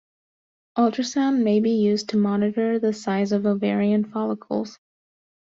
Ultrasound 0.79 1.43
may 1.43 1.59
be 1.59 1.69
used 1.79 2.09
to 2.09 2.17
monitor 2.17 2.79
the 2.79 2.91
size 2.91 3.31
of 3.31 3.45
ovarian 3.45 4.03
follicles. 4.03 4.79